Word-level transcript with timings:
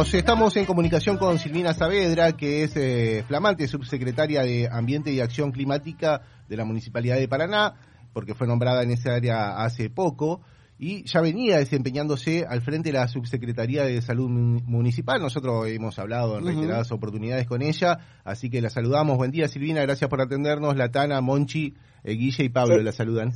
Estamos 0.00 0.56
en 0.56 0.64
comunicación 0.64 1.18
con 1.18 1.38
Silvina 1.38 1.74
Saavedra, 1.74 2.32
que 2.32 2.64
es 2.64 2.74
eh, 2.74 3.22
flamante 3.28 3.68
subsecretaria 3.68 4.42
de 4.42 4.66
Ambiente 4.66 5.12
y 5.12 5.20
Acción 5.20 5.52
Climática 5.52 6.22
de 6.48 6.56
la 6.56 6.64
Municipalidad 6.64 7.16
de 7.16 7.28
Paraná, 7.28 7.74
porque 8.14 8.34
fue 8.34 8.46
nombrada 8.46 8.82
en 8.82 8.92
esa 8.92 9.14
área 9.14 9.62
hace 9.62 9.90
poco 9.90 10.40
y 10.78 11.04
ya 11.04 11.20
venía 11.20 11.58
desempeñándose 11.58 12.46
al 12.48 12.62
frente 12.62 12.88
de 12.88 12.98
la 12.98 13.08
Subsecretaría 13.08 13.84
de 13.84 14.00
Salud 14.00 14.30
Municipal. 14.30 15.20
Nosotros 15.20 15.68
hemos 15.68 15.98
hablado 15.98 16.38
en 16.38 16.46
reiteradas 16.46 16.90
oportunidades 16.92 17.46
con 17.46 17.60
ella, 17.60 17.98
así 18.24 18.48
que 18.48 18.62
la 18.62 18.70
saludamos. 18.70 19.18
Buen 19.18 19.30
día, 19.30 19.48
Silvina, 19.48 19.82
gracias 19.82 20.08
por 20.08 20.22
atendernos. 20.22 20.76
Latana, 20.76 21.20
Monchi, 21.20 21.74
eh, 22.04 22.14
Guille 22.14 22.44
y 22.44 22.48
Pablo 22.48 22.78
la 22.82 22.92
saludan. 22.92 23.34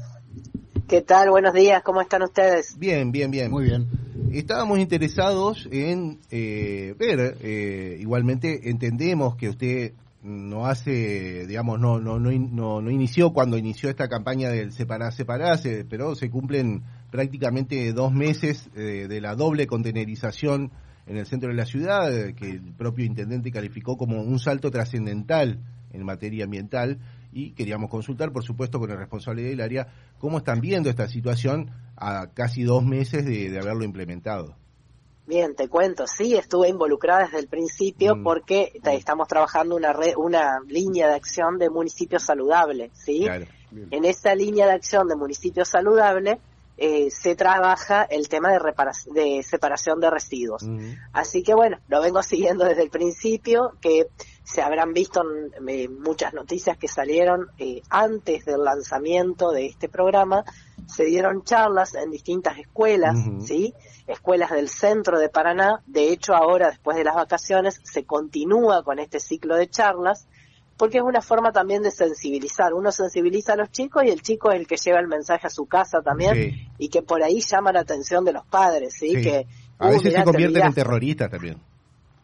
¿Qué 0.88 1.02
tal? 1.02 1.28
Buenos 1.28 1.52
días, 1.52 1.82
¿cómo 1.82 2.00
están 2.00 2.22
ustedes? 2.22 2.78
Bien, 2.78 3.12
bien, 3.12 3.30
bien. 3.30 3.50
Muy 3.50 3.64
bien. 3.64 3.86
Estábamos 4.30 4.78
interesados 4.78 5.68
en 5.70 6.18
eh, 6.30 6.94
ver, 6.98 7.36
eh, 7.40 7.98
igualmente 8.00 8.68
entendemos 8.70 9.36
que 9.36 9.48
usted 9.48 9.92
no 10.22 10.66
hace, 10.66 11.46
digamos, 11.46 11.78
no, 11.78 12.00
no, 12.00 12.18
no, 12.18 12.80
no, 12.80 12.90
inició 12.90 13.32
cuando 13.32 13.58
inició 13.58 13.90
esta 13.90 14.08
campaña 14.08 14.48
del 14.48 14.72
separar, 14.72 15.12
separarse, 15.12 15.84
pero 15.84 16.14
se 16.14 16.30
cumplen 16.30 16.82
prácticamente 17.10 17.92
dos 17.92 18.12
meses 18.12 18.70
eh, 18.74 19.06
de 19.08 19.20
la 19.20 19.36
doble 19.36 19.66
contenerización 19.66 20.72
en 21.06 21.18
el 21.18 21.26
centro 21.26 21.50
de 21.50 21.56
la 21.56 21.66
ciudad, 21.66 22.10
que 22.34 22.50
el 22.50 22.72
propio 22.72 23.04
intendente 23.04 23.52
calificó 23.52 23.96
como 23.96 24.22
un 24.22 24.38
salto 24.38 24.70
trascendental 24.70 25.60
en 25.92 26.04
materia 26.04 26.44
ambiental 26.44 26.98
y 27.34 27.52
queríamos 27.52 27.90
consultar, 27.90 28.32
por 28.32 28.44
supuesto, 28.44 28.78
con 28.78 28.90
el 28.90 28.96
responsable 28.96 29.42
del 29.42 29.60
área, 29.60 29.88
cómo 30.18 30.38
están 30.38 30.60
viendo 30.60 30.88
esta 30.88 31.08
situación 31.08 31.70
a 31.96 32.28
casi 32.32 32.62
dos 32.62 32.84
meses 32.84 33.26
de 33.26 33.58
haberlo 33.58 33.84
implementado. 33.84 34.56
Bien, 35.26 35.54
te 35.54 35.68
cuento, 35.68 36.06
sí, 36.06 36.36
estuve 36.36 36.68
involucrada 36.68 37.24
desde 37.24 37.38
el 37.38 37.48
principio 37.48 38.16
mm. 38.16 38.22
porque 38.22 38.72
mm. 38.82 38.88
estamos 38.90 39.26
trabajando 39.26 39.74
una 39.74 39.94
una 40.18 40.60
línea 40.66 41.08
de 41.08 41.14
acción 41.14 41.58
de 41.58 41.70
municipio 41.70 42.18
saludable, 42.18 42.90
¿sí? 42.92 43.26
En 43.90 44.04
esa 44.04 44.34
línea 44.34 44.66
de 44.66 44.72
acción 44.72 45.08
de 45.08 45.16
municipio 45.16 45.64
saludable 45.64 46.40
eh, 46.76 47.10
se 47.10 47.36
trabaja 47.36 48.02
el 48.02 48.28
tema 48.28 48.50
de, 48.52 48.60
de 49.12 49.42
separación 49.42 50.00
de 50.00 50.10
residuos. 50.10 50.64
Así 51.12 51.42
que 51.42 51.54
bueno, 51.54 51.78
lo 51.88 52.00
vengo 52.00 52.22
siguiendo 52.22 52.64
desde 52.64 52.82
el 52.82 52.90
principio, 52.90 53.74
que 53.80 54.08
se 54.42 54.60
habrán 54.60 54.92
visto 54.92 55.22
en, 55.66 56.00
muchas 56.00 56.34
noticias 56.34 56.76
que 56.76 56.88
salieron 56.88 57.48
eh, 57.58 57.80
antes 57.88 58.44
del 58.44 58.64
lanzamiento 58.64 59.52
de 59.52 59.66
este 59.66 59.88
programa, 59.88 60.44
se 60.86 61.04
dieron 61.04 61.44
charlas 61.44 61.94
en 61.94 62.10
distintas 62.10 62.58
escuelas, 62.58 63.16
¿sí? 63.40 63.72
Escuelas 64.06 64.50
del 64.50 64.68
centro 64.68 65.18
de 65.18 65.30
Paraná. 65.30 65.82
De 65.86 66.12
hecho, 66.12 66.34
ahora, 66.34 66.68
después 66.68 66.96
de 66.96 67.04
las 67.04 67.14
vacaciones, 67.14 67.80
se 67.84 68.04
continúa 68.04 68.82
con 68.82 68.98
este 68.98 69.18
ciclo 69.18 69.56
de 69.56 69.68
charlas, 69.70 70.26
porque 70.76 70.98
es 70.98 71.04
una 71.04 71.20
forma 71.20 71.52
también 71.52 71.82
de 71.82 71.90
sensibilizar. 71.90 72.74
Uno 72.74 72.90
sensibiliza 72.90 73.52
a 73.52 73.56
los 73.56 73.70
chicos 73.70 74.04
y 74.04 74.10
el 74.10 74.22
chico 74.22 74.50
es 74.50 74.60
el 74.60 74.66
que 74.66 74.76
lleva 74.76 75.00
el 75.00 75.08
mensaje 75.08 75.46
a 75.46 75.50
su 75.50 75.66
casa 75.66 76.00
también, 76.02 76.68
y 76.78 76.88
que 76.88 77.02
por 77.02 77.22
ahí 77.22 77.40
llama 77.40 77.72
la 77.72 77.80
atención 77.80 78.24
de 78.24 78.32
los 78.32 78.44
padres, 78.46 78.94
¿sí? 78.98 79.12
Que, 79.12 79.46
a 79.78 79.90
veces 79.90 80.14
se 80.14 80.24
convierten 80.24 80.66
en 80.66 80.72
terroristas 80.72 81.30
también. 81.30 81.58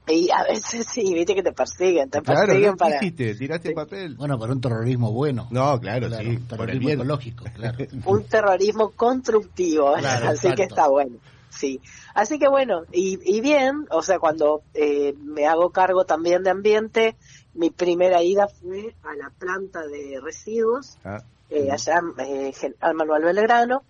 Y 0.08 0.28
a 0.30 0.42
veces 0.42 0.86
sí, 0.86 1.14
viste 1.14 1.34
que 1.34 1.42
te 1.42 1.52
persiguen, 1.52 2.10
te 2.10 2.20
persiguen 2.20 2.76
para... 2.76 2.96
hiciste? 2.96 3.34
¿Tiraste 3.34 3.72
papel? 3.72 4.16
Bueno, 4.16 4.38
para 4.38 4.52
un 4.52 4.60
terrorismo 4.60 5.12
bueno. 5.12 5.46
No, 5.50 5.78
claro, 5.78 6.10
sí. 6.10 6.26
Un 6.26 6.48
terrorismo 6.48 6.88
ecológico, 6.90 7.44
claro. 7.54 7.78
un 8.06 8.24
terrorismo 8.24 8.90
constructivo, 8.90 9.94
así 9.94 10.52
que 10.54 10.64
está 10.64 10.88
bueno. 10.88 11.16
Sí, 11.50 11.80
así 12.14 12.38
que 12.38 12.48
bueno, 12.48 12.82
y, 12.92 13.18
y 13.24 13.40
bien, 13.40 13.86
o 13.90 14.02
sea, 14.02 14.20
cuando 14.20 14.62
eh, 14.72 15.14
me 15.18 15.46
hago 15.46 15.70
cargo 15.70 16.04
también 16.04 16.44
de 16.44 16.50
ambiente, 16.50 17.16
mi 17.54 17.70
primera 17.70 18.22
ida 18.22 18.48
fue 18.48 18.94
a 19.02 19.14
la 19.14 19.30
planta 19.30 19.86
de 19.86 20.20
residuos, 20.22 20.98
ah, 21.04 21.22
eh, 21.48 21.70
allá 21.70 22.00
eh, 22.18 22.52
al 22.80 22.94
Manuel 22.94 23.24
Belgrano, 23.24 23.83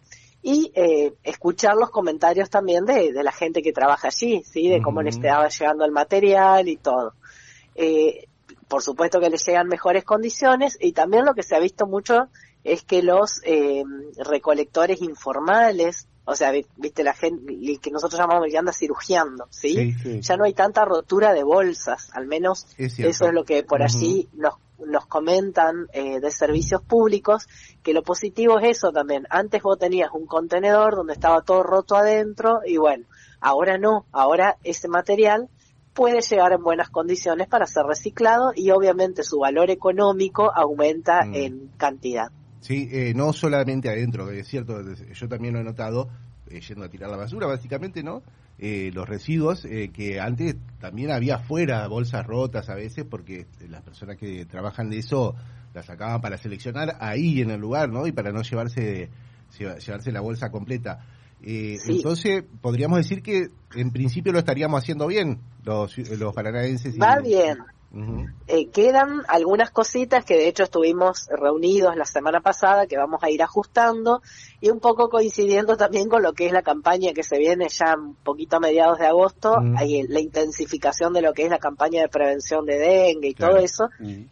y 0.43 0.72
eh, 0.75 1.12
escuchar 1.22 1.76
los 1.76 1.91
comentarios 1.91 2.49
también 2.49 2.84
de, 2.87 3.12
de, 3.12 3.22
la 3.22 3.32
gente 3.32 3.62
que 3.62 3.72
trabaja 3.72 4.09
allí, 4.09 4.43
¿sí? 4.44 4.69
De 4.69 4.81
cómo 4.81 5.03
le 5.03 5.10
estaba 5.10 5.49
llegando 5.49 5.84
el 5.84 5.93
material 5.93 6.69
y 6.69 6.76
todo. 6.76 7.15
Eh, 7.75 8.26
por 8.69 8.82
supuesto 8.82 9.20
que 9.20 9.31
le 9.31 9.37
llegan 9.37 9.69
mejores 9.69 10.04
condiciones 10.04 10.78
y 10.81 10.93
también 10.93 11.25
lo 11.25 11.34
que 11.34 11.43
se 11.43 11.56
ha 11.56 11.59
visto 11.59 11.87
mucho 11.87 12.28
es 12.62 12.84
que 12.84 13.03
los 13.03 13.41
eh, 13.44 13.82
recolectores 14.16 15.03
informales, 15.03 16.06
o 16.31 16.37
sea, 16.37 16.53
viste 16.53 17.03
la 17.03 17.13
gente 17.13 17.53
que 17.83 17.91
nosotros 17.91 18.21
llamamos 18.21 18.47
que 18.49 18.57
anda 18.57 18.73
cirugiando, 18.73 19.49
¿sí? 19.51 19.97
Ya 20.21 20.37
no 20.37 20.45
hay 20.45 20.55
tanta 20.55 20.85
rotura 20.85 21.33
de 21.33 21.43
bolsas, 21.43 22.11
al 22.13 22.27
menos 22.27 22.67
eso 22.79 23.27
es 23.27 23.33
lo 23.33 23.45
que 23.45 23.65
por 23.65 23.83
allí 23.83 24.29
nos 24.35 24.55
nos 24.87 25.05
comentan 25.07 25.89
eh, 25.93 26.21
de 26.21 26.31
servicios 26.31 26.81
públicos 26.81 27.47
que 27.83 27.93
lo 27.93 28.03
positivo 28.03 28.59
es 28.59 28.79
eso 28.79 28.93
también. 28.93 29.27
Antes 29.29 29.63
vos 29.63 29.79
tenías 29.79 30.09
un 30.15 30.25
contenedor 30.25 30.97
donde 30.97 31.13
estaba 31.13 31.43
todo 31.43 31.63
roto 31.63 31.97
adentro 31.97 32.61
y 32.65 32.79
bueno, 32.79 33.05
ahora 33.41 33.77
no, 33.77 34.07
ahora 34.11 34.57
ese 34.65 34.89
material 34.89 35.51
puede 35.93 36.23
llegar 36.23 36.53
en 36.53 36.62
buenas 36.62 36.89
condiciones 36.89 37.47
para 37.47 37.67
ser 37.67 37.85
reciclado 37.85 38.53
y 38.55 38.71
obviamente 38.71 39.23
su 39.23 39.41
valor 39.41 39.69
económico 39.69 40.51
aumenta 40.55 41.27
mm. 41.27 41.35
en 41.35 41.71
cantidad. 41.77 42.31
Sí, 42.60 42.88
eh, 42.93 43.12
no 43.15 43.32
solamente 43.32 43.88
adentro, 43.88 44.31
es 44.31 44.47
cierto, 44.47 44.82
yo 44.94 45.28
también 45.28 45.54
lo 45.54 45.60
he 45.60 45.65
notado, 45.65 46.10
eh, 46.50 46.60
yendo 46.60 46.84
a 46.84 46.88
tirar 46.88 47.09
la 47.09 47.16
basura, 47.16 47.47
básicamente, 47.47 48.03
¿no? 48.03 48.22
Eh, 48.59 48.91
los 48.93 49.09
residuos 49.09 49.65
eh, 49.65 49.91
que 49.94 50.21
antes 50.21 50.56
también 50.81 51.12
había 51.12 51.38
fuera 51.38 51.87
bolsas 51.87 52.26
rotas 52.26 52.69
a 52.69 52.75
veces 52.75 53.06
porque 53.09 53.47
las 53.69 53.82
personas 53.82 54.19
que 54.19 54.44
trabajan 54.44 54.91
de 54.91 54.99
eso 54.99 55.34
las 55.72 55.87
sacaban 55.87 56.20
para 56.20 56.37
seleccionar 56.37 56.97
ahí 57.00 57.41
en 57.41 57.50
el 57.50 57.60
lugar, 57.60 57.88
¿no? 57.88 58.06
Y 58.06 58.12
para 58.12 58.32
no 58.32 58.43
llevarse 58.43 59.09
llevarse 59.59 60.12
la 60.12 60.20
bolsa 60.20 60.50
completa. 60.50 61.06
Entonces, 61.43 62.44
podríamos 62.60 62.99
decir 62.99 63.22
que 63.22 63.49
en 63.75 63.91
principio 63.93 64.32
lo 64.32 64.38
estaríamos 64.41 64.82
haciendo 64.82 65.06
bien 65.06 65.41
los, 65.65 65.97
los 65.97 66.34
paranaenses. 66.34 66.99
Va 67.00 67.19
bien, 67.20 67.59
eh, 68.47 68.69
quedan 68.69 69.23
algunas 69.27 69.71
cositas 69.71 70.25
que 70.25 70.34
de 70.34 70.47
hecho 70.47 70.62
estuvimos 70.62 71.27
reunidos 71.28 71.97
la 71.97 72.05
semana 72.05 72.41
pasada 72.41 72.87
que 72.87 72.97
vamos 72.97 73.21
a 73.25 73.31
ir 73.31 73.43
ajustando 73.43 74.23
y 74.61 74.71
un 74.71 74.78
poco 74.78 75.09
coincidiendo 75.09 75.77
también 75.77 76.09
con 76.09 76.23
lo 76.23 76.33
que 76.33 76.47
es 76.47 76.53
la 76.53 76.62
campaña 76.62 77.12
que 77.12 77.25
se 77.25 77.37
viene 77.39 77.69
ya 77.69 77.97
un 77.97 78.15
poquito 78.15 78.59
a 78.59 78.61
mediados 78.61 79.00
de 79.00 79.06
agosto, 79.06 79.56
hay 79.77 80.05
la 80.05 80.21
intensificación 80.21 81.12
de 81.12 81.23
lo 81.23 81.33
que 81.33 81.45
es 81.45 81.50
la 81.50 81.59
campaña 81.59 82.03
de 82.03 82.09
prevención 82.09 82.65
de 82.65 82.79
dengue 82.79 83.29
y 83.29 83.34
todo 83.34 83.56
eso, 83.56 83.89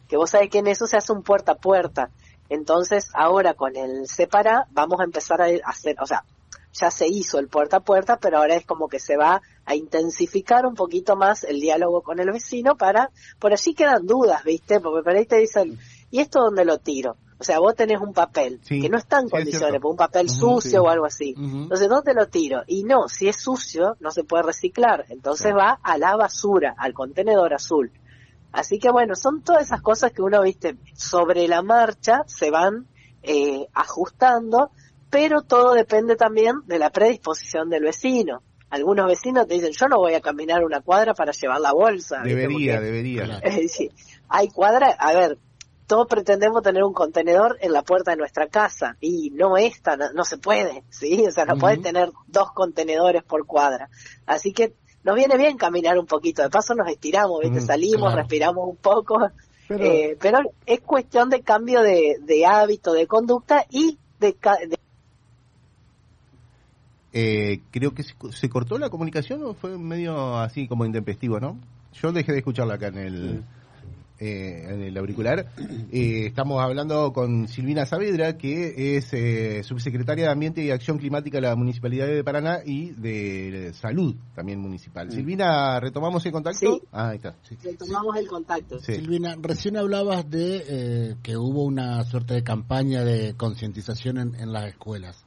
que 0.09 0.17
vos 0.17 0.31
sabés 0.31 0.51
que 0.51 0.59
en 0.59 0.69
eso 0.69 0.87
se 0.87 0.97
hace 0.97 1.13
un 1.13 1.23
puerta 1.23 1.53
a 1.53 1.57
puerta. 1.57 2.11
Entonces 2.49 3.11
ahora 3.13 3.55
con 3.55 3.77
el 3.77 4.07
separa 4.07 4.67
vamos 4.71 5.01
a 5.01 5.05
empezar 5.05 5.43
a 5.43 5.49
hacer, 5.65 5.97
o 6.01 6.07
sea, 6.07 6.25
ya 6.73 6.91
se 6.91 7.07
hizo 7.07 7.39
el 7.39 7.49
puerta 7.49 7.79
a 7.79 7.81
puerta, 7.81 8.19
pero 8.19 8.39
ahora 8.39 8.57
es 8.57 8.67
como 8.67 8.89
que 8.89 8.99
se 8.99 9.17
va 9.17 9.43
a 9.65 9.75
intensificar 9.75 10.67
un 10.67 10.75
poquito 10.75 11.17
más 11.17 11.45
el 11.45 11.61
diálogo 11.61 12.03
con 12.03 12.21
el 12.21 12.31
vecino 12.31 12.77
para, 12.77 13.11
por 13.39 13.53
allí 13.53 13.75
quedan 13.75 14.07
dudas, 14.07 14.45
¿viste? 14.45 14.81
Porque 14.81 15.03
por 15.03 15.15
ahí 15.15 15.27
te 15.27 15.39
dicen, 15.39 15.79
¿y 16.11 16.21
esto 16.21 16.41
dónde 16.41 16.65
lo 16.65 16.79
tiro? 16.79 17.17
O 17.41 17.45
sea, 17.45 17.61
vos 17.61 17.77
tenés 17.77 18.01
un 18.01 18.13
papel 18.13 18.61
que 18.67 18.89
no 18.89 18.99
está 18.99 19.21
en 19.21 19.29
condiciones, 19.29 19.81
un 19.85 19.97
papel 19.97 20.29
sucio 20.29 20.83
o 20.83 20.89
algo 20.89 21.07
así. 21.07 21.35
Entonces, 21.37 21.89
¿dónde 21.89 22.13
lo 22.13 22.27
tiro? 22.27 22.65
Y 22.67 22.83
no, 22.83 23.09
si 23.09 23.29
es 23.29 23.37
sucio, 23.37 23.97
no 24.01 24.11
se 24.11 24.25
puede 24.25 24.43
reciclar. 24.43 25.05
Entonces 25.09 25.55
va 25.55 25.79
a 25.81 25.99
la 25.99 26.17
basura, 26.17 26.75
al 26.77 26.95
contenedor 26.95 27.55
azul. 27.55 27.93
Así 28.51 28.81
que 28.81 28.91
bueno, 28.91 29.15
son 29.15 29.43
todas 29.43 29.67
esas 29.67 29.83
cosas 29.83 30.11
que 30.13 30.21
uno, 30.23 30.43
viste, 30.43 30.77
sobre 30.95 31.47
la 31.47 31.63
marcha 31.63 32.25
se 32.27 32.51
van 32.51 32.89
eh, 33.23 33.69
ajustando 33.73 34.73
pero 35.11 35.43
todo 35.43 35.73
depende 35.73 36.17
también 36.17 36.57
de 36.67 36.79
la 36.79 36.91
predisposición 36.91 37.71
del 37.71 37.85
vecino. 37.85 38.43
Algunos 38.71 39.07
vecinos 39.07 39.47
te 39.47 39.55
dicen, 39.55 39.73
yo 39.73 39.89
no 39.89 39.97
voy 39.97 40.15
a 40.15 40.21
caminar 40.21 40.63
una 40.63 40.81
cuadra 40.81 41.15
para 41.15 41.33
llevar 41.33 41.61
la 41.61 41.73
bolsa. 41.73 42.21
Debería, 42.23 42.81
debería. 42.81 43.41
hay 44.29 44.49
cuadra, 44.49 44.89
a 44.99 45.15
ver, 45.15 45.39
todos 45.87 46.07
pretendemos 46.07 46.63
tener 46.63 46.85
un 46.85 46.93
contenedor 46.93 47.57
en 47.61 47.73
la 47.73 47.83
puerta 47.83 48.11
de 48.11 48.19
nuestra 48.19 48.47
casa 48.49 48.99
y 49.01 49.31
no 49.31 49.57
es 49.57 49.81
tan, 49.81 50.01
no 50.15 50.25
se 50.25 50.37
puede, 50.37 50.85
¿sí? 50.91 51.25
O 51.27 51.33
sea, 51.33 51.47
no 51.47 51.57
puede 51.57 51.79
tener 51.79 52.11
dos 52.27 52.53
contenedores 52.53 53.25
por 53.25 53.47
cuadra. 53.47 53.89
Así 54.27 54.53
que 54.53 54.75
nos 55.03 55.17
viene 55.17 55.39
bien 55.39 55.57
caminar 55.57 55.99
un 55.99 56.05
poquito, 56.05 56.43
de 56.43 56.51
paso 56.51 56.75
nos 56.75 56.91
estiramos, 56.91 57.41
¿viste? 57.41 57.63
Salimos, 57.63 58.15
respiramos 58.15 58.69
un 58.69 58.77
poco, 58.77 59.31
pero, 59.67 59.83
eh, 59.83 60.19
pero 60.21 60.41
es 60.67 60.81
cuestión 60.81 61.31
de 61.31 61.41
cambio 61.41 61.81
de, 61.81 62.19
de 62.21 62.45
hábito, 62.45 62.93
de 62.93 63.07
conducta 63.07 63.65
y 63.71 63.99
de, 64.21 64.37
de 64.69 64.79
eh, 67.21 67.63
creo 67.73 67.95
que 67.95 68.05
se, 68.05 68.49
cortó 68.49 68.79
la 68.79 68.91
comunicación 68.91 69.43
o 69.43 69.55
fue 69.55 69.77
medio 69.77 70.39
así 70.39 70.69
como 70.69 70.85
intempestivo, 70.85 71.41
¿no? 71.41 71.59
Yo 72.01 72.13
dejé 72.13 72.31
de 72.33 72.39
escucharla 72.39 72.75
acá 72.75 72.89
en 72.89 72.99
el... 72.99 73.43
eh, 74.21 74.67
en 74.69 74.83
el 74.83 74.97
auricular. 74.97 75.47
Eh, 75.91 76.27
estamos 76.27 76.63
hablando 76.63 77.13
con 77.15 77.49
Silvina 77.49 77.87
Saavedra, 77.87 78.37
que 78.37 78.97
es 78.97 79.13
eh, 79.15 79.63
subsecretaria 79.65 80.27
de 80.27 80.31
Ambiente 80.31 80.63
y 80.63 80.71
Acción 80.71 80.99
Climática 80.99 81.39
de 81.39 81.43
la 81.43 81.57
Municipalidad 81.57 82.07
de 82.07 82.23
Paraná 82.23 82.59
y 82.65 82.91
de 82.91 83.73
Salud 83.73 84.15
también 84.35 84.61
municipal. 84.61 85.09
Mm. 85.09 85.13
Silvina, 85.13 85.81
¿retomamos 85.81 86.25
el 86.27 86.33
contacto? 86.33 86.59
Sí. 86.59 86.83
Ah, 86.93 87.09
ahí 87.09 87.17
está. 87.17 87.37
Retomamos 87.65 88.17
el 88.17 88.27
contacto. 88.27 88.79
Silvina, 88.81 89.35
recién 89.41 89.79
hablabas 89.79 90.29
de 90.29 91.17
que 91.23 91.37
hubo 91.39 91.65
una 91.65 92.05
suerte 92.05 92.35
de 92.35 92.43
campaña 92.43 93.03
de 93.03 93.35
concientización 93.35 94.19
en, 94.19 94.53
las 94.53 94.67
escuelas. 94.67 95.25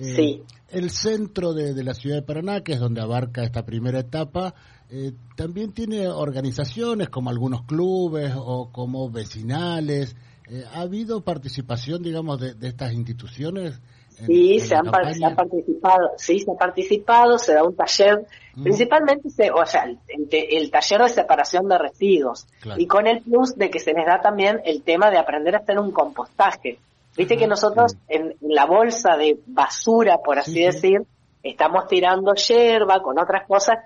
Sí. 0.00 0.42
El 0.70 0.90
centro 0.90 1.54
de, 1.54 1.72
de 1.72 1.82
la 1.82 1.94
ciudad 1.94 2.16
de 2.16 2.22
Paraná, 2.22 2.62
que 2.62 2.72
es 2.72 2.80
donde 2.80 3.00
abarca 3.00 3.42
esta 3.42 3.64
primera 3.64 4.00
etapa, 4.00 4.54
eh, 4.90 5.12
también 5.36 5.72
tiene 5.72 6.08
organizaciones 6.08 7.10
como 7.10 7.28
algunos 7.28 7.62
clubes 7.64 8.32
o 8.36 8.70
como 8.72 9.10
vecinales. 9.10 10.16
Eh, 10.50 10.64
¿Ha 10.72 10.80
habido 10.80 11.22
participación, 11.22 12.02
digamos, 12.02 12.40
de, 12.40 12.54
estas 12.66 12.92
instituciones? 12.92 13.80
sí, 14.26 14.58
se, 14.58 14.74
han, 14.74 14.86
participado, 14.86 16.10
sí, 16.16 16.40
se 16.40 16.50
ha 16.50 16.54
participado, 16.54 17.38
se 17.38 17.54
da 17.54 17.62
un 17.62 17.76
taller, 17.76 18.26
principalmente, 18.60 19.30
se, 19.30 19.50
o 19.50 19.64
sea, 19.64 19.84
el, 19.84 20.70
taller 20.70 21.02
de 21.02 21.08
separación 21.08 21.68
de 21.68 21.78
residuos 21.78 22.48
y 22.76 22.86
con 22.86 23.06
el 23.06 23.22
plus 23.22 23.54
de 23.54 23.70
que 23.70 23.78
se 23.78 23.92
les 23.92 24.06
da 24.06 24.20
también 24.20 24.60
el 24.64 24.82
tema 24.82 25.10
de 25.10 25.18
aprender 25.18 25.54
a 25.54 25.58
hacer 25.58 25.78
un 25.78 25.92
compostaje. 25.92 26.78
Viste 27.18 27.36
que 27.36 27.48
nosotros 27.48 27.96
en, 28.08 28.36
la 28.40 28.64
bolsa 28.64 29.16
de 29.16 29.40
basura, 29.44 30.18
por 30.24 30.38
así 30.38 30.62
decir, 30.62 31.02
estamos 31.42 31.88
tirando 31.88 32.32
hierba 32.34 33.02
con 33.02 33.18
otras 33.18 33.44
cosas 33.46 33.78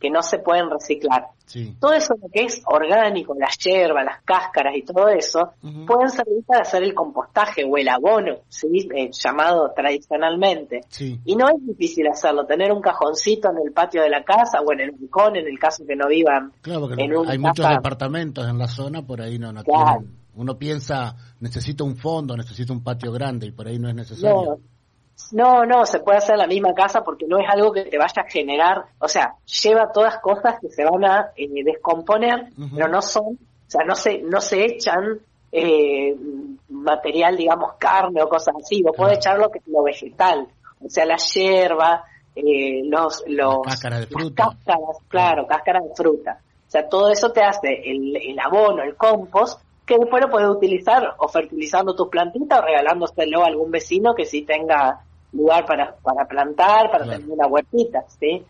que 0.00 0.10
no 0.10 0.22
se 0.22 0.38
pueden 0.38 0.70
reciclar. 0.70 1.26
Todo 1.80 1.92
eso 1.92 2.14
lo 2.20 2.28
que 2.28 2.44
es 2.44 2.62
orgánico, 2.66 3.34
las 3.38 3.58
hierbas, 3.58 4.04
las 4.04 4.22
cáscaras 4.22 4.74
y 4.76 4.82
todo 4.82 5.08
eso, 5.08 5.52
pueden 5.86 6.08
servir 6.08 6.44
para 6.46 6.60
hacer 6.60 6.82
el 6.82 6.94
compostaje 6.94 7.64
o 7.64 7.76
el 7.76 7.88
abono, 7.88 8.36
¿sí? 8.48 8.88
Eh, 8.94 9.10
llamado 9.12 9.72
tradicionalmente. 9.74 10.80
Y 11.24 11.36
no 11.36 11.48
es 11.48 11.66
difícil 11.66 12.06
hacerlo, 12.06 12.46
tener 12.46 12.72
un 12.72 12.80
cajoncito 12.80 13.50
en 13.50 13.66
el 13.66 13.72
patio 13.72 14.02
de 14.02 14.10
la 14.10 14.22
casa 14.24 14.60
o 14.60 14.72
en 14.72 14.80
el 14.80 14.90
balcón, 14.92 15.36
en 15.36 15.46
el 15.46 15.58
caso 15.58 15.84
que 15.86 15.96
no 15.96 16.06
vivan. 16.08 16.52
Claro, 16.62 16.82
porque 16.82 17.02
hay 17.02 17.38
muchos 17.38 17.68
departamentos 17.68 18.48
en 18.48 18.58
la 18.58 18.68
zona, 18.68 19.02
por 19.02 19.20
ahí 19.20 19.38
no, 19.38 19.52
no 19.52 19.62
tienen. 19.62 20.18
Uno 20.38 20.56
piensa, 20.56 21.16
necesito 21.40 21.84
un 21.84 21.96
fondo, 21.96 22.36
necesito 22.36 22.72
un 22.72 22.84
patio 22.84 23.10
grande 23.10 23.46
y 23.46 23.50
por 23.50 23.66
ahí 23.66 23.78
no 23.78 23.88
es 23.88 23.94
necesario. 23.96 24.60
No, 25.32 25.64
no, 25.66 25.84
se 25.84 25.98
puede 25.98 26.18
hacer 26.18 26.34
en 26.34 26.42
la 26.42 26.46
misma 26.46 26.72
casa 26.74 27.02
porque 27.02 27.26
no 27.26 27.38
es 27.38 27.46
algo 27.50 27.72
que 27.72 27.82
te 27.82 27.98
vaya 27.98 28.22
a 28.22 28.30
generar, 28.30 28.84
o 29.00 29.08
sea, 29.08 29.34
lleva 29.62 29.90
todas 29.92 30.18
cosas 30.18 30.60
que 30.60 30.68
se 30.68 30.84
van 30.84 31.04
a 31.04 31.32
eh, 31.36 31.64
descomponer, 31.64 32.50
pero 32.72 32.86
no 32.86 33.02
son, 33.02 33.34
o 33.34 33.66
sea, 33.66 33.84
no 33.84 33.96
se, 33.96 34.22
no 34.22 34.40
se 34.40 34.64
echan 34.64 35.18
eh, 35.50 36.14
material, 36.68 37.36
digamos, 37.36 37.72
carne 37.78 38.22
o 38.22 38.28
cosas 38.28 38.54
así, 38.62 38.80
vos 38.80 38.96
podés 38.96 39.18
echar 39.18 39.38
lo 39.40 39.50
que 39.50 39.60
lo 39.66 39.82
vegetal, 39.82 40.46
o 40.80 40.88
sea, 40.88 41.04
la 41.04 41.16
hierba, 41.16 42.04
eh, 42.36 42.82
los, 42.84 43.24
los, 43.26 43.62
cáscaras 43.64 44.00
de 44.00 44.06
fruta. 44.06 44.44
cáscaras, 44.44 44.98
claro, 45.08 45.46
cáscaras 45.48 45.82
de 45.82 45.94
fruta. 45.96 46.40
O 46.68 46.70
sea, 46.70 46.88
todo 46.88 47.10
eso 47.10 47.32
te 47.32 47.42
hace 47.42 47.68
el, 47.84 48.14
el 48.14 48.38
abono, 48.38 48.84
el 48.84 48.94
compost, 48.94 49.60
que 49.88 49.96
después 49.98 50.22
lo 50.22 50.30
puedes 50.30 50.50
utilizar 50.50 51.14
o 51.16 51.28
fertilizando 51.28 51.96
tus 51.96 52.08
plantitas 52.08 52.60
o 52.60 52.62
regalándoselo 52.62 53.42
a 53.42 53.46
algún 53.46 53.70
vecino 53.70 54.14
que 54.14 54.26
sí 54.26 54.42
tenga 54.42 55.00
lugar 55.32 55.64
para, 55.64 55.96
para 55.96 56.26
plantar, 56.26 56.90
para 56.90 57.04
tener 57.04 57.26
una 57.26 57.46
huertita, 57.46 58.04
¿sí? 58.20 58.44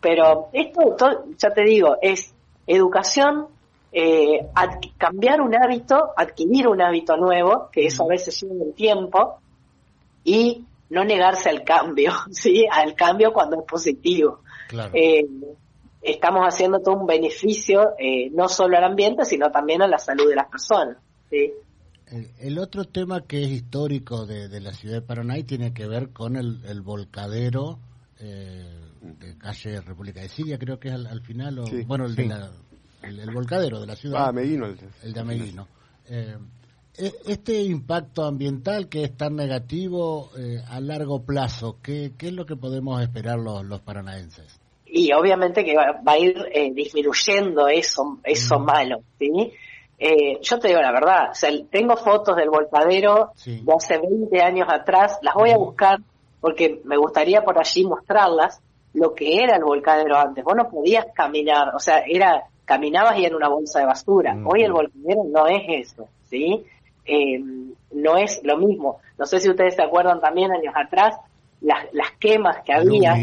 Pero 0.00 0.48
esto, 0.54 0.96
ya 1.36 1.50
te 1.50 1.62
digo, 1.62 1.98
es 2.00 2.34
educación, 2.66 3.48
eh, 3.92 4.46
cambiar 4.96 5.42
un 5.42 5.54
hábito, 5.54 6.12
adquirir 6.16 6.66
un 6.66 6.80
hábito 6.80 7.18
nuevo, 7.18 7.68
que 7.70 7.84
eso 7.84 8.04
a 8.04 8.08
veces 8.08 8.40
lleva 8.40 8.64
un 8.64 8.72
tiempo, 8.72 9.40
y 10.24 10.64
no 10.88 11.04
negarse 11.04 11.50
al 11.50 11.64
cambio, 11.64 12.12
¿sí? 12.30 12.64
Al 12.70 12.94
cambio 12.94 13.34
cuando 13.34 13.60
es 13.60 13.66
positivo. 13.66 14.40
Eh, 14.94 15.26
estamos 16.02 16.42
haciendo 16.44 16.80
todo 16.80 16.96
un 16.96 17.06
beneficio, 17.06 17.94
eh, 17.98 18.30
no 18.30 18.48
solo 18.48 18.76
al 18.76 18.84
ambiente, 18.84 19.24
sino 19.24 19.50
también 19.50 19.82
a 19.82 19.86
la 19.86 19.98
salud 19.98 20.28
de 20.28 20.36
las 20.36 20.48
personas, 20.48 20.98
¿sí? 21.30 21.52
El, 22.38 22.58
otro 22.58 22.84
tema 22.84 23.22
que 23.26 23.42
es 23.42 23.50
histórico 23.50 24.26
de, 24.26 24.60
la 24.60 24.72
ciudad 24.72 24.96
de 24.96 25.02
Paraná 25.02 25.38
y 25.38 25.44
tiene 25.44 25.72
que 25.72 25.86
ver 25.86 26.10
con 26.10 26.36
el, 26.36 26.82
volcadero 26.82 27.78
eh, 28.18 28.66
de 29.00 29.38
calle 29.38 29.80
República 29.80 30.20
de 30.20 30.28
Siria, 30.28 30.58
creo 30.58 30.78
que 30.78 30.88
es 30.88 30.94
al, 30.94 31.22
final, 31.22 31.60
o, 31.60 31.64
bueno, 31.86 32.04
el, 32.04 32.18
el, 33.02 33.30
volcadero 33.30 33.80
de 33.80 33.86
la 33.86 33.96
ciudad. 33.96 34.28
Ah, 34.28 34.32
Meguino. 34.32 34.66
El, 35.02 35.12
de 35.12 35.20
Ameguino. 35.20 35.66
Eh, 36.06 36.36
e, 36.98 37.12
este 37.24 37.62
impacto 37.62 38.24
ambiental 38.24 38.90
que 38.90 39.04
es 39.04 39.16
tan 39.16 39.34
negativo 39.34 40.30
eh, 40.36 40.62
a 40.68 40.80
largo 40.80 41.24
plazo, 41.24 41.78
¿qué, 41.82 42.12
¿qué, 42.18 42.28
es 42.28 42.34
lo 42.34 42.44
que 42.44 42.56
podemos 42.56 43.00
esperar 43.00 43.38
los, 43.38 43.64
los 43.64 43.80
paranaenses? 43.80 44.61
Y 44.94 45.10
obviamente 45.14 45.64
que 45.64 45.74
va, 45.74 46.00
a 46.04 46.18
ir 46.18 46.36
disminuyendo 46.74 47.66
eso, 47.68 48.18
eso 48.24 48.58
malo, 48.58 49.00
¿sí? 49.18 49.52
Eh, 49.98 50.38
yo 50.42 50.58
te 50.58 50.68
digo 50.68 50.80
la 50.80 50.92
verdad, 50.92 51.30
o 51.30 51.34
sea, 51.34 51.50
tengo 51.70 51.96
fotos 51.96 52.36
del 52.36 52.50
volcadero 52.50 53.30
de 53.46 53.72
hace 53.72 53.98
20 53.98 54.42
años 54.42 54.66
atrás, 54.68 55.18
las 55.22 55.32
voy 55.32 55.50
a 55.50 55.56
buscar 55.56 56.00
porque 56.40 56.80
me 56.84 56.96
gustaría 56.96 57.42
por 57.42 57.58
allí 57.58 57.84
mostrarlas, 57.84 58.60
lo 58.94 59.14
que 59.14 59.42
era 59.42 59.56
el 59.56 59.64
volcadero 59.64 60.18
antes. 60.18 60.44
Vos 60.44 60.56
no 60.56 60.68
podías 60.68 61.06
caminar, 61.14 61.74
o 61.74 61.78
sea, 61.78 62.02
era 62.06 62.42
caminabas 62.64 63.16
y 63.16 63.24
era 63.24 63.36
una 63.36 63.48
bolsa 63.48 63.78
de 63.78 63.86
basura. 63.86 64.36
Hoy 64.44 64.64
el 64.64 64.72
volcadero 64.72 65.22
no 65.24 65.46
es 65.46 65.62
eso, 65.68 66.08
¿sí? 66.28 66.64
Eh, 67.06 67.40
no 67.92 68.16
es 68.16 68.40
lo 68.42 68.56
mismo. 68.58 68.98
No 69.18 69.24
sé 69.24 69.38
si 69.38 69.48
ustedes 69.48 69.76
se 69.76 69.82
acuerdan 69.82 70.20
también 70.20 70.50
años 70.50 70.74
atrás, 70.76 71.16
las, 71.60 71.86
las 71.92 72.10
quemas 72.18 72.56
que 72.64 72.72
había 72.72 73.14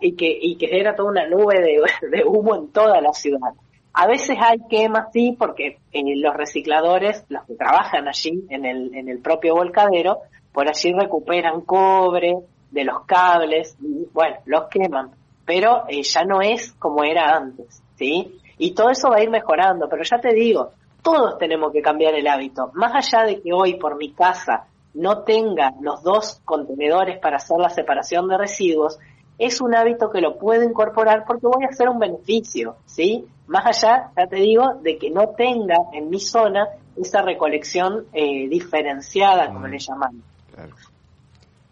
y 0.00 0.14
que 0.14 0.38
y 0.40 0.56
que 0.56 0.78
era 0.78 0.94
toda 0.94 1.10
una 1.10 1.28
nube 1.28 1.60
de, 1.60 1.80
de 2.08 2.24
humo 2.24 2.56
en 2.56 2.72
toda 2.72 3.00
la 3.00 3.12
ciudad. 3.12 3.52
A 3.92 4.06
veces 4.06 4.36
hay 4.40 4.58
quemas, 4.68 5.08
sí, 5.12 5.34
porque 5.36 5.78
eh, 5.92 6.16
los 6.16 6.34
recicladores, 6.36 7.24
los 7.28 7.44
que 7.44 7.54
trabajan 7.54 8.06
allí 8.06 8.46
en 8.48 8.64
el, 8.64 8.94
en 8.94 9.08
el 9.08 9.18
propio 9.18 9.54
volcadero, 9.54 10.18
por 10.52 10.68
allí 10.68 10.92
recuperan 10.92 11.62
cobre 11.62 12.36
de 12.70 12.84
los 12.84 13.04
cables, 13.04 13.76
bueno, 14.12 14.36
los 14.46 14.68
queman, 14.68 15.10
pero 15.44 15.84
eh, 15.88 16.02
ya 16.02 16.24
no 16.24 16.40
es 16.40 16.72
como 16.72 17.02
era 17.02 17.36
antes, 17.36 17.82
¿sí? 17.96 18.38
Y 18.58 18.72
todo 18.74 18.90
eso 18.90 19.10
va 19.10 19.16
a 19.16 19.22
ir 19.22 19.30
mejorando, 19.30 19.88
pero 19.88 20.04
ya 20.04 20.20
te 20.20 20.32
digo, 20.32 20.70
todos 21.02 21.38
tenemos 21.38 21.72
que 21.72 21.82
cambiar 21.82 22.14
el 22.14 22.28
hábito. 22.28 22.70
Más 22.74 22.94
allá 22.94 23.24
de 23.24 23.40
que 23.40 23.52
hoy 23.52 23.74
por 23.74 23.96
mi 23.96 24.12
casa 24.12 24.66
no 24.94 25.22
tenga 25.22 25.72
los 25.80 26.02
dos 26.02 26.40
contenedores 26.44 27.18
para 27.18 27.36
hacer 27.36 27.58
la 27.58 27.70
separación 27.70 28.28
de 28.28 28.38
residuos, 28.38 28.98
es 29.40 29.62
un 29.62 29.74
hábito 29.74 30.10
que 30.10 30.20
lo 30.20 30.38
puedo 30.38 30.62
incorporar 30.62 31.24
porque 31.26 31.46
voy 31.46 31.64
a 31.64 31.68
hacer 31.68 31.88
un 31.88 31.98
beneficio, 31.98 32.76
¿sí? 32.84 33.24
Más 33.46 33.64
allá, 33.64 34.12
ya 34.16 34.26
te 34.26 34.36
digo, 34.36 34.74
de 34.82 34.98
que 34.98 35.10
no 35.10 35.30
tenga 35.30 35.76
en 35.94 36.10
mi 36.10 36.20
zona 36.20 36.68
esa 36.94 37.22
recolección 37.22 38.04
eh, 38.12 38.48
diferenciada, 38.48 39.46
como 39.46 39.66
mm. 39.66 39.70
le 39.70 39.78
llaman. 39.78 40.22
Claro. 40.54 40.74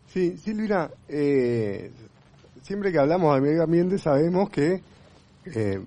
Sí, 0.07 0.39
Silvina, 0.39 0.89
eh, 1.09 1.93
siempre 2.63 2.91
que 2.91 2.99
hablamos 2.99 3.35
de 3.35 3.43
medio 3.43 3.63
ambiente 3.63 3.99
sabemos 3.99 4.49
que, 4.49 4.81
eh, 5.45 5.81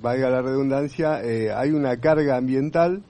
valga 0.00 0.30
la 0.30 0.40
redundancia, 0.40 1.22
eh, 1.22 1.52
hay 1.52 1.72
una 1.72 1.98
carga 1.98 2.38
ambiental 2.38 3.02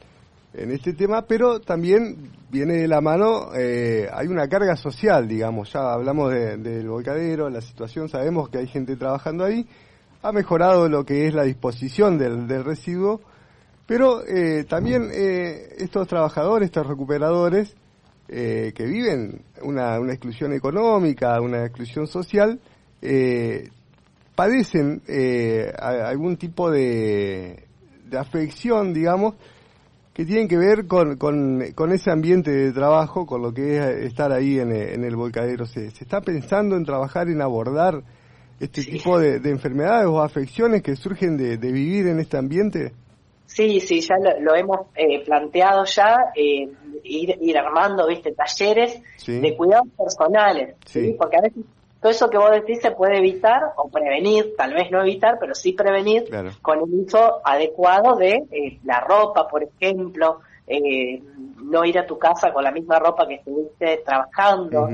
en 0.54 0.70
este 0.72 0.92
tema, 0.92 1.26
pero 1.26 1.60
también 1.60 2.30
viene 2.50 2.74
de 2.74 2.88
la 2.88 3.00
mano, 3.00 3.50
hay 3.52 4.26
una 4.26 4.48
carga 4.48 4.76
social, 4.76 5.28
digamos, 5.28 5.72
ya 5.72 5.92
hablamos 5.92 6.32
del 6.32 6.88
volcadero, 6.88 7.50
la 7.50 7.60
situación, 7.60 8.08
sabemos 8.08 8.48
que 8.48 8.58
hay 8.58 8.66
gente 8.66 8.96
trabajando 8.96 9.44
ahí, 9.44 9.66
ha 10.22 10.32
mejorado 10.32 10.88
lo 10.88 11.04
que 11.04 11.26
es 11.26 11.34
la 11.34 11.44
disposición 11.44 12.18
del, 12.18 12.64
residuo, 12.64 13.20
pero 13.86 14.24
eh, 14.26 14.64
también 14.64 15.10
eh, 15.12 15.76
estos 15.78 16.06
trabajadores, 16.08 16.66
estos 16.66 16.86
recuperadores, 16.86 17.74
eh, 18.28 18.72
que 18.74 18.84
viven 18.84 19.42
una, 19.62 19.96
exclusión 20.08 20.52
económica, 20.52 21.40
una 21.40 21.64
exclusión 21.64 22.06
social, 22.06 22.60
padecen 24.34 25.02
algún 25.78 26.36
tipo 26.36 26.70
de, 26.70 27.64
afección, 28.18 28.92
digamos, 28.92 29.34
que 30.18 30.24
tienen 30.24 30.48
que 30.48 30.56
ver 30.56 30.88
con, 30.88 31.16
con, 31.16 31.92
ese 31.92 32.10
ambiente 32.10 32.50
de 32.50 32.72
trabajo, 32.72 33.24
con 33.24 33.40
lo 33.40 33.54
que 33.54 33.76
es 33.76 33.84
estar 34.04 34.32
ahí 34.32 34.58
en, 34.58 34.72
el 34.72 35.14
volcadero. 35.14 35.64
¿Se, 35.64 35.92
¿Se 35.92 36.02
está 36.02 36.20
pensando 36.20 36.74
en 36.74 36.84
trabajar, 36.84 37.28
en 37.28 37.40
abordar 37.40 38.02
este 38.58 38.82
tipo 38.82 39.20
de, 39.20 39.36
enfermedades 39.48 40.08
o 40.08 40.20
afecciones 40.20 40.82
que 40.82 40.96
surgen 40.96 41.36
de, 41.36 41.56
vivir 41.56 42.08
en 42.08 42.18
este 42.18 42.36
ambiente? 42.36 42.94
Sí, 43.46 43.78
sí, 43.78 44.00
ya 44.00 44.16
lo, 44.40 44.56
hemos 44.56 44.88
eh, 44.96 45.24
planteado 45.24 45.84
ya, 45.84 46.16
eh, 46.34 46.68
ir, 47.04 47.38
ir, 47.40 47.56
armando, 47.56 48.08
viste, 48.08 48.32
talleres 48.32 49.00
de 49.24 49.56
cuidados 49.56 49.86
personales, 49.96 50.74
¿sí? 50.84 51.14
porque 51.16 51.36
a 51.36 51.42
veces 51.42 51.62
todo 52.00 52.12
eso 52.12 52.30
que 52.30 52.38
vos 52.38 52.50
decís 52.52 52.80
se 52.80 52.92
puede 52.92 53.18
evitar 53.18 53.72
o 53.76 53.88
prevenir, 53.88 54.54
tal 54.56 54.72
vez 54.72 54.90
no 54.90 55.00
evitar, 55.00 55.36
pero 55.40 55.54
sí 55.54 55.72
prevenir 55.72 56.24
con 56.62 56.78
el 56.78 56.84
uso 56.84 57.40
adecuado 57.44 58.14
de 58.14 58.44
eh, 58.52 58.78
la 58.84 59.00
ropa, 59.00 59.48
por 59.48 59.64
ejemplo, 59.64 60.40
eh, 60.68 61.20
no 61.60 61.84
ir 61.84 61.98
a 61.98 62.06
tu 62.06 62.16
casa 62.16 62.52
con 62.52 62.62
la 62.62 62.70
misma 62.70 63.00
ropa 63.00 63.26
que 63.26 63.34
estuviste 63.34 64.02
trabajando. 64.04 64.88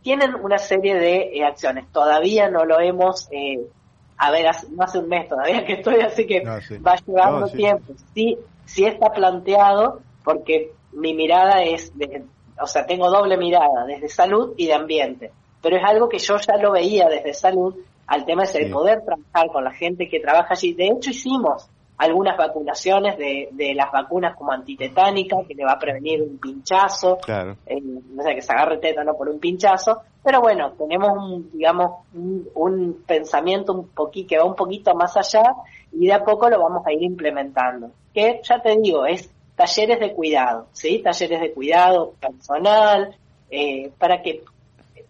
tienen 0.00 0.34
una 0.36 0.58
serie 0.58 0.94
de 0.94 1.38
eh, 1.38 1.44
acciones. 1.44 1.90
Todavía 1.90 2.48
no 2.48 2.64
lo 2.64 2.78
hemos, 2.78 3.28
a 4.16 4.30
ver, 4.30 4.46
no 4.70 4.84
hace 4.84 4.98
un 5.00 5.08
mes 5.08 5.28
todavía 5.28 5.64
que 5.64 5.72
estoy, 5.74 6.02
así 6.02 6.24
que 6.24 6.44
va 6.44 6.96
llevando 7.04 7.48
tiempo. 7.48 7.94
Sí, 8.14 8.38
sí 8.64 8.84
está 8.84 9.10
planteado 9.10 10.02
porque 10.22 10.70
mi 10.92 11.14
mirada 11.14 11.64
es, 11.64 11.98
de, 11.98 12.22
o 12.60 12.66
sea, 12.68 12.86
tengo 12.86 13.10
doble 13.10 13.36
mirada, 13.36 13.86
desde 13.86 14.08
salud 14.08 14.54
y 14.56 14.68
de 14.68 14.74
ambiente 14.74 15.32
pero 15.62 15.76
es 15.76 15.84
algo 15.84 16.08
que 16.08 16.18
yo 16.18 16.36
ya 16.36 16.56
lo 16.56 16.72
veía 16.72 17.08
desde 17.08 17.32
salud 17.32 17.74
al 18.06 18.26
tema 18.26 18.44
de 18.44 18.66
poder 18.66 19.02
trabajar 19.04 19.52
con 19.52 19.64
la 19.64 19.72
gente 19.72 20.08
que 20.08 20.20
trabaja 20.20 20.48
allí. 20.50 20.74
De 20.74 20.88
hecho, 20.88 21.10
hicimos 21.10 21.68
algunas 21.96 22.36
vacunaciones 22.36 23.16
de, 23.16 23.48
de 23.52 23.74
las 23.74 23.92
vacunas 23.92 24.34
como 24.36 24.52
antitetánica, 24.52 25.36
que 25.46 25.54
le 25.54 25.64
va 25.64 25.72
a 25.72 25.78
prevenir 25.78 26.20
un 26.20 26.36
pinchazo, 26.38 27.18
claro. 27.18 27.56
eh, 27.64 27.80
no 27.80 28.22
sé, 28.24 28.34
que 28.34 28.42
se 28.42 28.52
agarre 28.52 28.78
tétano 28.78 29.14
por 29.14 29.28
un 29.28 29.38
pinchazo, 29.38 30.02
pero 30.22 30.40
bueno, 30.40 30.72
tenemos 30.72 31.10
un, 31.16 31.50
digamos, 31.52 32.00
un, 32.12 33.02
pensamiento 33.06 33.72
un 33.72 33.88
poquito, 33.88 34.28
que 34.28 34.38
va 34.38 34.44
un 34.44 34.56
poquito 34.56 34.94
más 34.94 35.16
allá 35.16 35.54
y 35.92 36.06
de 36.06 36.12
a 36.12 36.24
poco 36.24 36.50
lo 36.50 36.60
vamos 36.60 36.84
a 36.86 36.92
ir 36.92 37.02
implementando. 37.02 37.90
Que 38.12 38.40
ya 38.42 38.60
te 38.60 38.76
digo, 38.76 39.06
es 39.06 39.30
talleres 39.54 40.00
de 40.00 40.12
cuidado, 40.12 40.66
¿sí? 40.72 41.00
Talleres 41.00 41.40
de 41.40 41.52
cuidado 41.52 42.14
personal, 42.20 43.14
eh, 43.50 43.92
para 43.98 44.22
que 44.22 44.42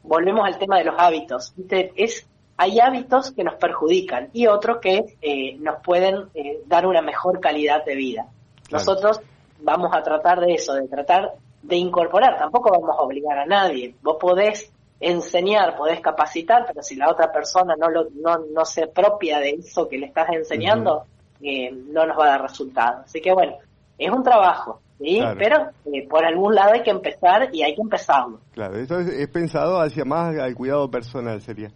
volvemos 0.02 0.46
al 0.46 0.58
tema 0.58 0.78
de 0.78 0.84
los 0.84 0.94
hábitos. 0.98 1.52
Es, 1.96 2.26
hay 2.56 2.80
hábitos 2.80 3.32
que 3.32 3.44
nos 3.44 3.54
perjudican 3.54 4.30
y 4.32 4.46
otros 4.46 4.78
que 4.78 5.16
eh, 5.20 5.56
nos 5.58 5.82
pueden 5.82 6.28
eh, 6.34 6.60
dar 6.66 6.86
una 6.86 7.02
mejor 7.02 7.40
calidad 7.40 7.84
de 7.84 7.96
vida. 7.96 8.26
Nosotros 8.70 9.20
vamos 9.60 9.90
a 9.94 10.02
tratar 10.02 10.40
de 10.40 10.54
eso, 10.54 10.74
de 10.74 10.88
tratar 10.88 11.32
de 11.62 11.76
incorporar, 11.76 12.38
tampoco 12.38 12.70
vamos 12.70 12.90
a 12.90 13.02
obligar 13.02 13.38
a 13.38 13.46
nadie. 13.46 13.94
Vos 14.02 14.16
podés 14.20 14.72
enseñar, 15.00 15.76
podés 15.76 16.00
capacitar, 16.00 16.64
pero 16.66 16.82
si 16.82 16.96
la 16.96 17.10
otra 17.10 17.32
persona 17.32 17.74
no, 17.76 17.88
lo, 17.88 18.08
no, 18.14 18.38
no 18.52 18.64
se 18.64 18.86
propia 18.86 19.38
de 19.38 19.50
eso 19.50 19.88
que 19.88 19.98
le 19.98 20.06
estás 20.06 20.28
enseñando, 20.30 21.04
eh, 21.40 21.70
no 21.72 22.06
nos 22.06 22.18
va 22.18 22.26
a 22.26 22.30
dar 22.30 22.42
resultado. 22.42 23.02
Así 23.04 23.20
que 23.20 23.32
bueno, 23.32 23.56
es 23.98 24.10
un 24.10 24.22
trabajo, 24.22 24.80
¿sí? 25.02 25.20
Pero 25.38 25.70
eh, 25.86 26.06
por 26.08 26.24
algún 26.24 26.54
lado 26.54 26.72
hay 26.74 26.82
que 26.82 26.90
empezar 26.90 27.48
y 27.52 27.62
hay 27.62 27.74
que 27.74 27.82
empezarlo. 27.82 28.40
Claro, 28.52 28.76
eso 28.76 28.98
es, 29.00 29.28
pensado 29.28 29.80
hacia 29.80 30.04
más 30.04 30.36
al 30.38 30.54
cuidado 30.54 30.90
personal, 30.90 31.40
sería. 31.40 31.70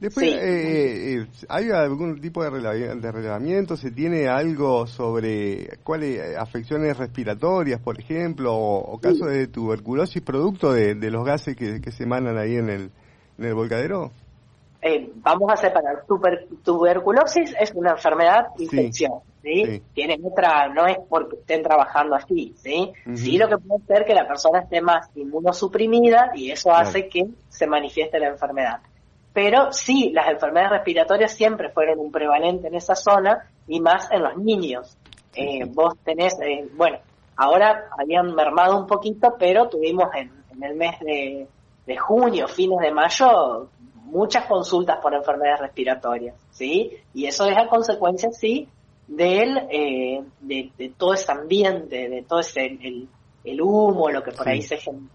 Después, 0.00 0.26
eh, 0.28 1.16
eh, 1.16 1.26
¿hay 1.48 1.70
algún 1.70 2.20
tipo 2.20 2.44
de, 2.44 2.50
relevamiento? 2.50 3.76
¿Se 3.76 3.90
tiene 3.90 4.28
algo 4.28 4.86
sobre 4.86 5.78
cuáles 5.82 6.36
afecciones 6.36 6.96
respiratorias, 6.96 7.80
por 7.80 7.98
ejemplo, 7.98 8.54
o, 8.54 8.96
casos 9.00 9.28
de 9.28 9.48
tuberculosis 9.48 10.22
producto 10.22 10.72
de, 10.72 10.94
los 11.10 11.24
gases 11.24 11.56
que, 11.56 11.90
se 11.90 12.04
emanan 12.04 12.38
ahí 12.38 12.54
en 12.54 12.70
el, 12.70 12.90
en 13.38 13.44
el 13.44 13.54
volcadero? 13.54 14.12
vamos 15.16 15.52
a 15.52 15.56
separar. 15.56 16.04
tuberculosis 16.62 17.52
es 17.60 17.72
una 17.74 17.90
enfermedad 17.90 18.46
infecciosa. 18.56 19.20
¿sí? 19.37 19.37
Tienen 19.94 20.20
otra, 20.24 20.68
no 20.68 20.86
es 20.86 20.98
porque 21.08 21.36
estén 21.36 21.62
trabajando 21.62 22.16
así, 22.16 22.54
¿sí? 22.56 22.92
Sí 23.14 23.38
lo 23.38 23.48
que 23.48 23.58
puede 23.58 23.84
ser 23.86 24.04
que 24.04 24.14
la 24.14 24.26
persona 24.26 24.60
esté 24.60 24.80
más 24.80 25.08
inmunosuprimida 25.14 26.32
y 26.34 26.50
eso 26.50 26.72
hace 26.72 27.08
que 27.08 27.26
se 27.48 27.66
manifieste 27.66 28.18
la 28.18 28.28
enfermedad. 28.28 28.80
Pero 29.32 29.72
sí, 29.72 30.10
las 30.12 30.28
enfermedades 30.28 30.72
respiratorias 30.72 31.32
siempre 31.32 31.70
fueron 31.70 31.98
un 31.98 32.10
prevalente 32.10 32.68
en 32.68 32.74
esa 32.74 32.94
zona 32.94 33.48
y 33.66 33.80
más 33.80 34.10
en 34.10 34.22
los 34.22 34.36
niños. 34.36 34.96
Eh, 35.34 35.64
vos 35.66 35.94
tenés, 36.04 36.34
eh, 36.40 36.68
bueno, 36.74 36.98
ahora 37.36 37.88
habían 37.96 38.34
mermado 38.34 38.78
un 38.78 38.86
poquito, 38.86 39.36
pero 39.38 39.68
tuvimos 39.68 40.08
en, 40.14 40.32
el 40.60 40.74
mes 40.74 40.98
de, 41.00 41.46
de 41.86 41.96
junio, 41.96 42.48
fines 42.48 42.80
de 42.80 42.90
mayo, 42.90 43.68
muchas 44.08 44.46
consultas 44.46 44.98
por 45.00 45.14
enfermedades 45.14 45.60
respiratorias, 45.60 46.34
¿sí? 46.50 46.92
Y 47.14 47.26
eso 47.26 47.44
deja 47.44 47.68
consecuencias, 47.68 48.36
sí, 48.36 48.68
del, 49.08 49.58
eh, 49.70 50.22
de, 50.40 50.92
todo 50.96 51.14
ese 51.14 51.32
ambiente, 51.32 52.08
de 52.08 52.22
todo 52.22 52.40
ese, 52.40 52.66
el, 52.66 53.08
el 53.42 53.60
humo, 53.60 54.10
lo 54.10 54.22
que 54.22 54.32
por 54.32 54.48
ahí 54.48 54.62
se 54.62 54.76
genera. 54.76 55.06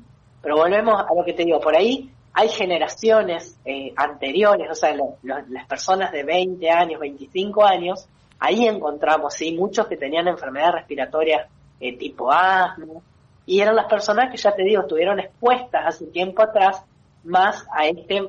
Pero 0.42 0.58
volvemos 0.58 1.00
a 1.00 1.14
lo 1.16 1.24
que 1.24 1.34
te 1.34 1.46
digo, 1.46 1.60
por 1.62 1.76
ahí 1.76 2.10
hay 2.34 2.50
generaciones 2.50 3.58
eh, 3.64 3.94
anteriores, 3.96 4.68
o 4.70 4.76
sea, 4.76 4.96
las 5.22 5.68
personas 5.68 6.12
de 6.12 6.24
20 6.24 6.70
años, 6.70 7.00
25 7.00 7.64
años, 7.64 8.08
ahí 8.40 8.68
encontramos, 8.68 9.36
sí, 9.36 9.54
muchos 9.54 9.88
que 9.88 9.96
tenían 9.96 10.28
enfermedades 10.28 10.76
respiratorias 10.76 11.48
eh, 11.80 11.96
tipo 11.96 12.32
asma, 12.32 13.02
y 13.46 13.60
eran 13.60 13.76
las 13.76 13.86
personas 13.86 14.32
que 14.32 14.38
ya 14.38 14.56
te 14.56 14.64
digo, 14.64 14.82
estuvieron 14.82 15.20
expuestas 15.20 15.86
hace 15.86 16.08
tiempo 16.08 16.42
atrás 16.42 16.84
más 17.24 17.66
a 17.74 17.88
este 17.88 18.22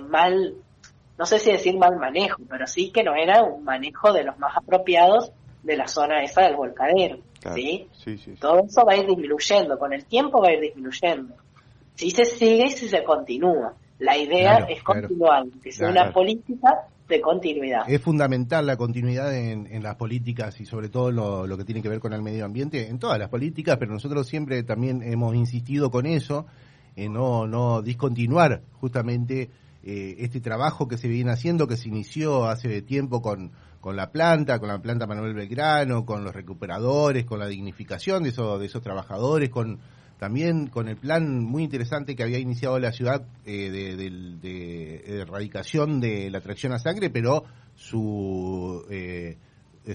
mal 0.00 0.54
no 1.18 1.26
sé 1.26 1.38
si 1.38 1.52
decir 1.52 1.76
mal 1.76 1.96
manejo, 1.96 2.42
pero 2.48 2.66
sí 2.66 2.90
que 2.90 3.02
no 3.02 3.14
era 3.14 3.42
un 3.42 3.64
manejo 3.64 4.12
de 4.12 4.24
los 4.24 4.38
más 4.38 4.56
apropiados 4.56 5.32
de 5.62 5.76
la 5.76 5.86
zona 5.86 6.22
esa 6.22 6.42
del 6.42 6.56
volcadero. 6.56 7.18
¿sí? 7.54 7.88
Todo 8.40 8.64
eso 8.64 8.84
va 8.84 8.92
a 8.92 8.96
ir 8.96 9.06
disminuyendo, 9.06 9.78
con 9.78 9.92
el 9.92 10.04
tiempo 10.04 10.40
va 10.40 10.48
a 10.48 10.52
ir 10.52 10.60
disminuyendo. 10.60 11.34
Si 11.94 12.10
se 12.10 12.24
sigue 12.24 12.66
y 12.66 12.70
si 12.70 12.88
se 12.88 13.04
continúa. 13.04 13.74
La 13.98 14.16
idea 14.16 14.66
es 14.68 14.82
continuar, 14.82 15.44
que 15.62 15.70
sea 15.70 15.88
una 15.88 16.12
política 16.12 16.88
de 17.08 17.20
continuidad. 17.20 17.88
Es 17.88 18.00
fundamental 18.00 18.66
la 18.66 18.76
continuidad 18.76 19.32
en, 19.36 19.82
las 19.82 19.94
políticas 19.94 20.60
y 20.60 20.66
sobre 20.66 20.88
todo 20.88 21.12
lo, 21.12 21.46
lo, 21.46 21.56
que 21.56 21.64
tiene 21.64 21.82
que 21.82 21.88
ver 21.88 22.00
con 22.00 22.12
el 22.12 22.22
medio 22.22 22.44
ambiente, 22.44 22.88
en 22.88 22.98
todas 22.98 23.18
las 23.18 23.28
políticas, 23.28 23.76
pero 23.78 23.92
nosotros 23.92 24.26
siempre 24.26 24.64
también 24.64 25.02
hemos 25.02 25.36
insistido 25.36 25.90
con 25.90 26.06
eso, 26.06 26.46
en 26.96 27.12
no, 27.12 27.46
no 27.46 27.80
discontinuar 27.80 28.62
justamente 28.80 29.50
eh, 29.84 30.16
este 30.18 30.40
trabajo 30.40 30.88
que 30.88 30.96
se 30.96 31.08
viene 31.08 31.32
haciendo, 31.32 31.66
que 31.66 31.76
se 31.76 31.88
inició 31.88 32.46
hace 32.46 32.82
tiempo 32.82 33.20
con, 33.20 33.52
con 33.80 33.96
la 33.96 34.10
planta, 34.12 34.58
con 34.58 34.68
la 34.68 34.80
planta 34.80 35.06
Manuel 35.06 35.34
Belgrano, 35.34 36.06
con 36.06 36.24
los 36.24 36.34
recuperadores, 36.34 37.24
con 37.24 37.40
la 37.40 37.46
dignificación 37.48 38.22
de 38.22 38.28
esos, 38.30 38.60
de 38.60 38.66
esos 38.66 38.82
trabajadores, 38.82 39.50
con 39.50 39.80
también 40.18 40.68
con 40.68 40.86
el 40.86 40.96
plan 40.96 41.42
muy 41.42 41.64
interesante 41.64 42.14
que 42.14 42.22
había 42.22 42.38
iniciado 42.38 42.78
la 42.78 42.92
ciudad 42.92 43.26
eh, 43.44 43.70
de, 43.72 45.20
erradicación 45.20 46.00
de 46.00 46.30
la 46.30 46.40
tracción 46.40 46.72
a 46.72 46.78
sangre, 46.78 47.10
pero 47.10 47.42
su 47.74 48.86
eh, 48.88 49.36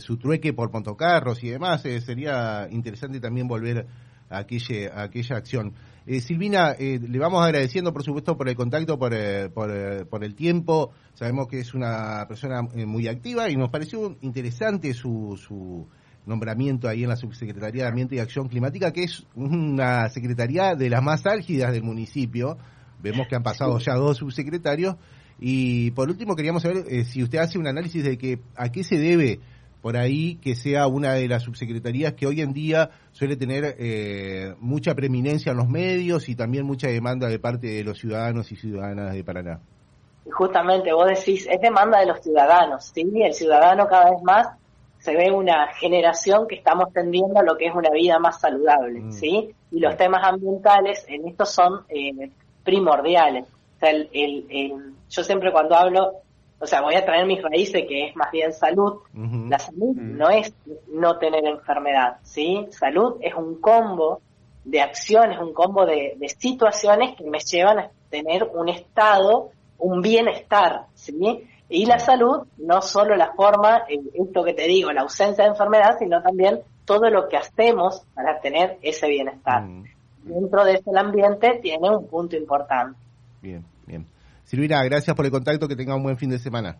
su 0.02 0.18
trueque 0.18 0.52
por 0.52 0.70
pontocarros 0.70 1.42
y 1.46 1.50
demás, 1.50 1.82
sería 1.82 2.68
interesante 2.70 3.22
también 3.22 3.48
volver 3.48 3.88
aquella, 4.30 5.02
aquella 5.02 5.38
acción. 5.38 5.74
Eh, 6.06 6.22
Silvina, 6.22 6.72
eh, 6.72 7.00
le 7.06 7.20
vamos 7.20 7.44
agradeciendo, 7.44 7.92
por 7.92 8.04
supuesto, 8.04 8.38
por 8.38 8.48
el 8.48 8.56
contacto, 8.56 8.98
por, 8.98 9.14
eh, 9.14 9.50
por, 9.50 10.24
el 10.24 10.36
tiempo. 10.36 10.92
Sabemos 11.14 11.48
que 11.50 11.60
es 11.60 11.74
una 11.74 12.26
persona 12.30 12.62
muy 12.62 13.10
activa 13.10 13.50
y 13.50 13.58
nos 13.58 13.70
pareció 13.70 14.16
interesante 14.22 14.94
su, 14.94 15.38
su 15.38 15.86
nombramiento 16.26 16.88
ahí 16.88 17.04
en 17.04 17.10
la 17.10 17.18
Subsecretaría 17.18 17.84
de 17.84 17.90
Ambiente 17.90 18.16
y 18.16 18.20
Acción 18.20 18.48
Climática, 18.48 18.94
que 18.94 19.04
es 19.04 19.26
una 19.36 20.08
secretaría 20.10 20.76
de 20.76 20.90
las 20.90 21.04
más 21.04 21.26
álgidas 21.26 21.74
del 21.74 21.84
municipio. 21.84 22.58
Vemos 23.02 23.28
que 23.28 23.36
han 23.36 23.44
pasado 23.44 23.78
ya 23.80 23.96
dos 23.96 24.18
subsecretarios. 24.18 24.96
Y 25.40 25.92
por 25.92 26.10
último, 26.10 26.36
queríamos 26.36 26.64
saber 26.64 27.06
si 27.06 27.22
usted 27.22 27.40
hace 27.40 27.60
un 27.60 27.68
análisis 27.68 28.04
de 28.04 28.18
que 28.18 28.40
a 28.56 28.70
qué 28.72 28.84
se 28.84 28.98
debe 28.98 29.40
por 29.88 29.96
ahí 29.96 30.36
que 30.44 30.54
sea 30.54 30.86
una 30.88 31.14
de 31.14 31.30
las 31.30 31.44
subsecretarías 31.44 32.12
que 32.12 32.28
hoy 32.28 32.42
en 32.42 32.52
día 32.52 32.90
suele 33.14 33.38
tener 33.38 33.78
eh, 33.80 34.54
mucha 34.60 34.94
preeminencia 34.94 35.54
en 35.54 35.58
los 35.60 35.70
medios 35.70 36.28
y 36.28 36.36
también 36.36 36.66
mucha 36.66 36.90
demanda 36.90 37.30
de 37.30 37.40
parte 37.40 37.68
de 37.68 37.86
los 37.86 37.98
ciudadanos 37.98 38.52
y 38.52 38.58
ciudadanas 38.58 39.14
de 39.14 39.24
Paraná. 39.24 39.62
Justamente, 40.30 40.92
vos 40.92 41.08
decís, 41.08 41.48
es 41.50 41.62
demanda 41.62 42.02
de 42.02 42.08
los 42.08 42.20
ciudadanos, 42.20 42.92
¿sí? 42.94 43.10
El 43.16 43.34
ciudadano 43.34 43.88
cada 43.88 44.12
vez 44.12 44.22
más 44.24 44.50
se 45.00 45.16
ve 45.16 45.32
una 45.32 45.68
generación 45.68 46.50
que 46.50 46.56
estamos 46.56 46.92
tendiendo 46.92 47.40
a 47.40 47.44
lo 47.44 47.56
que 47.56 47.68
es 47.68 47.74
una 47.74 47.92
vida 47.92 48.20
más 48.20 48.42
saludable, 48.42 49.00
mm. 49.00 49.12
¿sí? 49.14 49.56
Y 49.72 49.80
los 49.80 49.96
temas 49.96 50.22
ambientales 50.28 51.06
en 51.08 51.30
esto 51.30 51.46
son 51.46 51.86
eh, 51.88 52.30
primordiales. 52.66 53.46
O 53.78 53.80
sea, 53.80 53.92
el, 53.92 54.94
yo 55.10 55.24
siempre 55.24 55.50
cuando 55.54 55.78
hablo 55.78 56.12
o 56.60 56.66
sea, 56.66 56.82
voy 56.82 56.96
a 56.96 57.06
traer 57.06 57.26
mis 57.26 57.42
raíces, 57.42 57.86
que 57.88 58.08
es 58.08 58.16
más 58.16 58.32
bien 58.32 58.52
salud. 58.52 59.02
La 59.14 59.60
salud 59.60 59.96
no 59.96 60.30
es 60.30 60.54
no 60.88 61.18
tener 61.20 61.46
enfermedad, 61.46 62.18
¿sí? 62.24 62.66
Salud 62.72 63.18
es 63.22 63.36
un 63.36 63.62
combo 63.62 64.22
de 64.64 64.82
acciones, 64.82 65.40
un 65.40 65.54
combo 65.54 65.86
de, 65.86 66.18
situaciones 66.40 67.16
que 67.16 67.30
me 67.30 67.40
llevan 67.40 67.80
a 67.80 67.92
tener 68.10 68.44
un 68.44 68.70
estado, 68.70 69.52
un 69.78 70.02
bienestar, 70.02 70.88
¿sí? 70.96 71.48
Y 71.70 71.86
la 71.86 72.00
salud, 72.00 72.48
no 72.58 72.82
solo 72.82 73.16
la 73.16 73.34
forma, 73.34 73.84
esto 74.14 74.44
que 74.44 74.54
te 74.54 74.68
digo, 74.68 74.92
la 74.92 75.02
ausencia 75.02 75.44
de 75.44 75.52
enfermedad, 75.52 75.98
sino 76.00 76.24
también 76.24 76.62
todo 76.86 77.10
lo 77.10 77.28
que 77.28 77.38
hacemos 77.38 78.04
para 78.16 78.40
tener 78.40 78.78
ese 78.82 79.08
bienestar. 79.08 79.64
Dentro 80.24 80.64
de 80.64 80.76
ese 80.76 80.90
ambiente 80.98 81.60
tiene 81.62 81.90
un 81.90 82.08
punto 82.08 82.36
importante. 82.36 82.98
Bien. 83.42 83.64
Silvina, 84.48 84.82
gracias 84.86 85.14
por 85.14 85.26
el 85.26 85.32
contacto, 85.32 85.68
que 85.68 85.76
tenga 85.76 85.94
un 85.94 86.04
buen 86.04 86.18
fin 86.18 86.30
de 86.30 86.40
semana. 86.40 86.78